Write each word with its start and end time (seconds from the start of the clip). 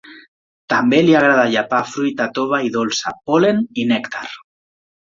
També 0.73 1.01
li 1.07 1.13
agrada 1.19 1.43
llepar 1.51 1.83
fruita 1.91 2.29
tova 2.39 2.63
i 2.71 2.75
dolça, 2.79 3.17
pol·len 3.31 3.65
i 3.85 3.89
nèctar. 3.95 4.29